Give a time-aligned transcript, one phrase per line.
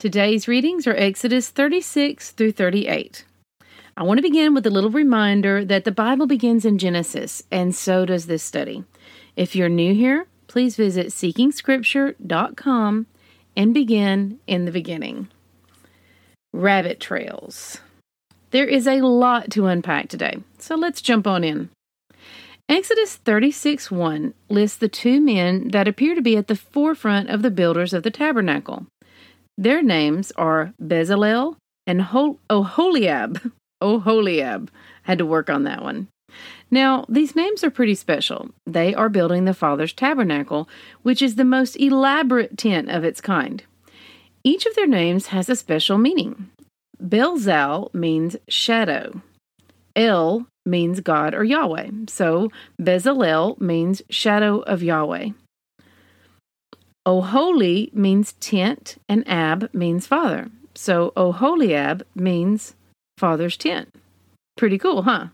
[0.00, 3.26] Today's readings are Exodus 36 through 38.
[3.98, 7.74] I want to begin with a little reminder that the Bible begins in Genesis, and
[7.74, 8.82] so does this study.
[9.36, 13.06] If you're new here, please visit seekingscripture.com
[13.54, 15.28] and begin in the beginning.
[16.54, 17.82] Rabbit trails.
[18.52, 21.68] There is a lot to unpack today, so let's jump on in.
[22.70, 27.42] Exodus 36 1 lists the two men that appear to be at the forefront of
[27.42, 28.86] the builders of the tabernacle.
[29.60, 31.56] Their names are Bezalel
[31.86, 33.52] and Hol- oh, Oholiab.
[33.82, 34.68] Oholiab.
[35.02, 36.08] Had to work on that one.
[36.70, 38.48] Now, these names are pretty special.
[38.66, 40.66] They are building the Father's tabernacle,
[41.02, 43.62] which is the most elaborate tent of its kind.
[44.42, 46.48] Each of their names has a special meaning.
[47.02, 49.20] Bezal means shadow.
[49.94, 51.90] El means God or Yahweh.
[52.08, 55.30] So Bezalel means shadow of Yahweh.
[57.06, 60.50] Oholi means tent, and Ab means father.
[60.74, 62.74] So Oholiab means
[63.18, 63.94] father's tent.
[64.56, 65.28] Pretty cool, huh?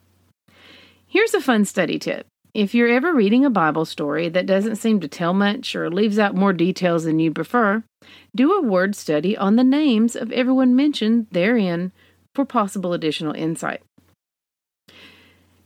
[1.07, 2.27] Here's a fun study tip.
[2.55, 6.19] If you're ever reading a Bible story that doesn't seem to tell much or leaves
[6.19, 7.83] out more details than you'd prefer,
[8.35, 11.93] do a word study on the names of everyone mentioned therein
[12.35, 13.83] for possible additional insight.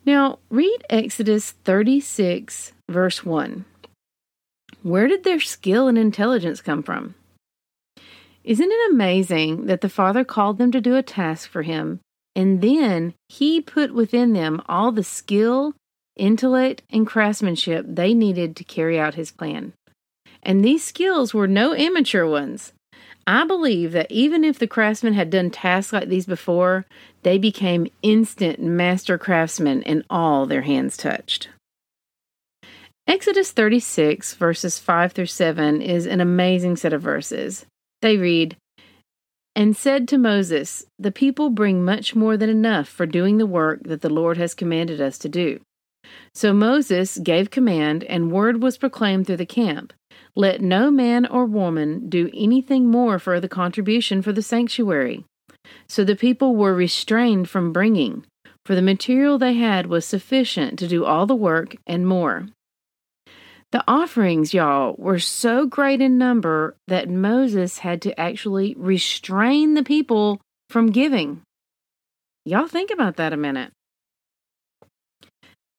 [0.05, 3.65] Now, read Exodus 36, verse 1.
[4.83, 7.15] Where did their skill and intelligence come from?
[8.43, 12.01] Isn't it amazing that the Father called them to do a task for Him,
[12.35, 15.75] and then He put within them all the skill,
[16.17, 19.75] intellect, and craftsmanship they needed to carry out His plan?
[20.43, 22.73] And these skills were no amateur ones.
[23.27, 26.87] I believe that even if the craftsmen had done tasks like these before,
[27.23, 31.49] they became instant master craftsmen in all their hands touched.
[33.11, 37.67] Exodus 36, verses 5 through 7, is an amazing set of verses.
[38.03, 38.57] They read,
[39.57, 43.81] And said to Moses, The people bring much more than enough for doing the work
[43.83, 45.59] that the Lord has commanded us to do.
[46.37, 49.93] So Moses gave command, and word was proclaimed through the camp
[50.37, 55.25] let no man or woman do anything more for the contribution for the sanctuary.
[55.89, 58.25] So the people were restrained from bringing,
[58.65, 62.47] for the material they had was sufficient to do all the work and more.
[63.73, 69.85] The offerings, y'all, were so great in number that Moses had to actually restrain the
[69.85, 71.43] people from giving.
[72.45, 73.71] Y'all think about that a minute.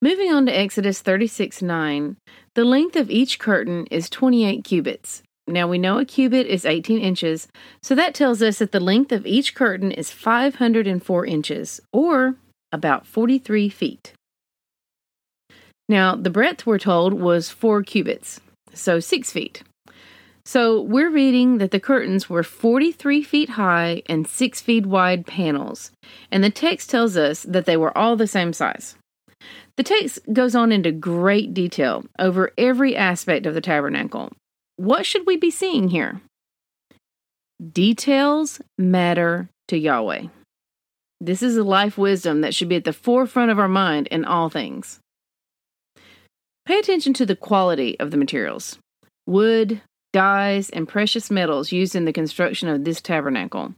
[0.01, 2.15] Moving on to Exodus 36 9,
[2.55, 5.21] the length of each curtain is 28 cubits.
[5.45, 7.47] Now we know a cubit is 18 inches,
[7.83, 12.35] so that tells us that the length of each curtain is 504 inches, or
[12.71, 14.13] about 43 feet.
[15.91, 18.39] Now the breadth, we're told, was 4 cubits,
[18.73, 19.61] so 6 feet.
[20.45, 25.91] So we're reading that the curtains were 43 feet high and 6 feet wide panels,
[26.31, 28.95] and the text tells us that they were all the same size.
[29.75, 34.31] The text goes on into great detail over every aspect of the tabernacle.
[34.77, 36.21] What should we be seeing here?
[37.61, 40.27] Details matter to Yahweh.
[41.19, 44.23] This is a life wisdom that should be at the forefront of our mind in
[44.23, 44.99] all things.
[46.65, 48.77] Pay attention to the quality of the materials
[49.27, 49.81] wood,
[50.13, 53.73] dyes, and precious metals used in the construction of this tabernacle.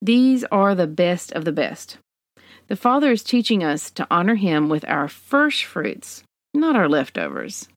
[0.00, 1.98] These are the best of the best.
[2.68, 6.22] The Father is teaching us to honor Him with our first fruits,
[6.54, 7.68] not our leftovers.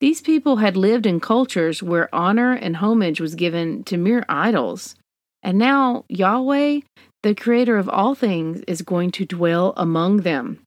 [0.00, 4.94] These people had lived in cultures where honor and homage was given to mere idols.
[5.42, 6.80] And now Yahweh,
[7.22, 10.60] the creator of all things, is going to dwell among them.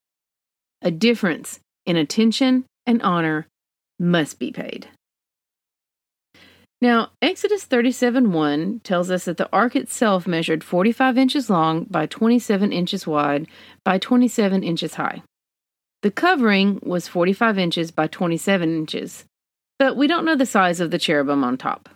[0.81, 3.47] A difference in attention and honor
[3.99, 4.87] must be paid.
[6.81, 12.07] Now, Exodus 37 1 tells us that the ark itself measured 45 inches long by
[12.07, 13.47] 27 inches wide
[13.85, 15.21] by 27 inches high.
[16.01, 19.25] The covering was 45 inches by 27 inches,
[19.77, 21.89] but we don't know the size of the cherubim on top.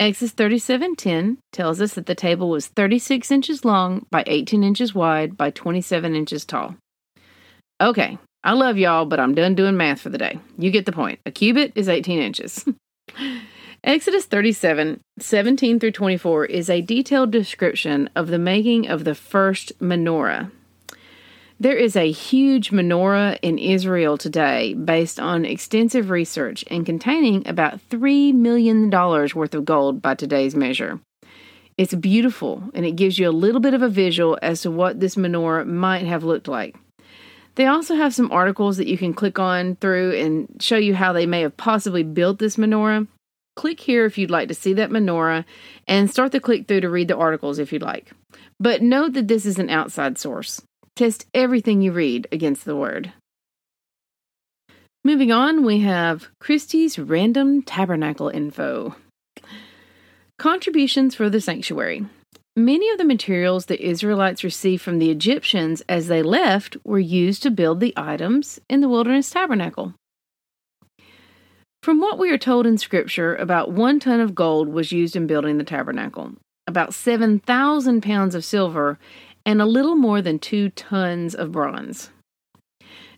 [0.00, 5.36] Exodus 37:10 tells us that the table was 36 inches long by 18 inches wide
[5.36, 6.76] by 27 inches tall.
[7.80, 10.38] Okay, I love y'all, but I'm done doing math for the day.
[10.58, 11.18] You get the point.
[11.24, 12.66] A cubit is 18 inches.
[13.84, 19.78] Exodus 37, 17 through 24 is a detailed description of the making of the first
[19.80, 20.50] menorah.
[21.58, 27.80] There is a huge menorah in Israel today based on extensive research and containing about
[27.88, 31.00] $3 million worth of gold by today's measure.
[31.78, 35.00] It's beautiful and it gives you a little bit of a visual as to what
[35.00, 36.76] this menorah might have looked like.
[37.56, 41.12] They also have some articles that you can click on through and show you how
[41.12, 43.06] they may have possibly built this menorah.
[43.56, 45.44] Click here if you'd like to see that menorah
[45.86, 48.10] and start the click through to read the articles if you'd like.
[48.58, 50.62] But note that this is an outside source.
[50.96, 53.12] Test everything you read against the word.
[55.04, 58.96] Moving on, we have Christy's random tabernacle info.
[60.38, 62.06] Contributions for the sanctuary.
[62.56, 67.42] Many of the materials the Israelites received from the Egyptians as they left were used
[67.42, 69.94] to build the items in the wilderness tabernacle.
[71.82, 75.26] From what we are told in Scripture, about one ton of gold was used in
[75.26, 76.34] building the tabernacle,
[76.68, 79.00] about 7,000 pounds of silver,
[79.44, 82.10] and a little more than two tons of bronze.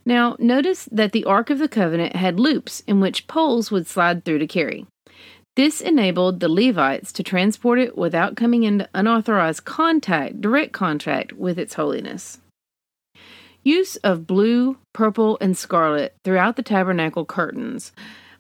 [0.06, 4.24] Now, notice that the Ark of the Covenant had loops in which poles would slide
[4.24, 4.86] through to carry.
[5.56, 11.58] This enabled the Levites to transport it without coming into unauthorized contact, direct contact with
[11.58, 12.38] its holiness.
[13.62, 17.92] Use of blue, purple, and scarlet throughout the tabernacle curtains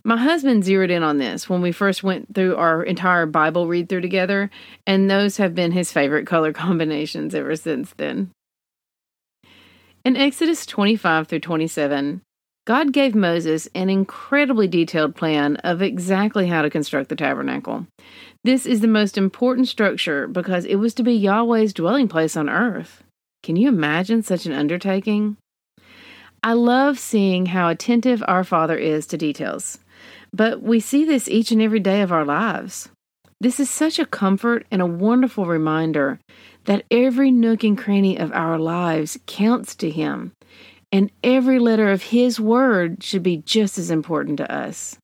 [0.06, 3.88] my husband zeroed in on this when we first went through our entire Bible read
[3.88, 4.50] through together,
[4.86, 8.30] and those have been his favorite color combinations ever since then.
[10.04, 12.22] In Exodus 25 through 27,
[12.66, 17.86] God gave Moses an incredibly detailed plan of exactly how to construct the tabernacle.
[18.42, 22.48] This is the most important structure because it was to be Yahweh's dwelling place on
[22.48, 23.04] earth.
[23.44, 25.36] Can you imagine such an undertaking?
[26.42, 29.78] I love seeing how attentive our Father is to details.
[30.32, 32.88] But we see this each and every day of our lives.
[33.40, 36.18] This is such a comfort and a wonderful reminder
[36.64, 40.32] that every nook and cranny of our lives counts to Him,
[40.92, 44.98] and every letter of His Word should be just as important to us.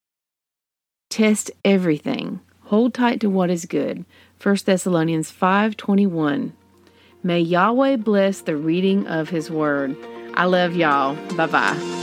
[1.10, 2.40] Test everything.
[2.64, 4.06] Hold tight to what is good.
[4.42, 6.52] 1 Thessalonians 5:21.
[7.22, 9.94] May Yahweh bless the reading of his word.
[10.34, 11.14] I love y'all.
[11.36, 12.01] Bye-bye.